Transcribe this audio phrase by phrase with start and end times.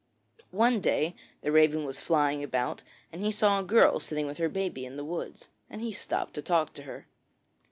[0.49, 2.81] One day the Raven was flying about,
[3.13, 6.33] and he saw a girl sitting with her baby in the woods, and he stopped
[6.33, 7.05] to talk to her.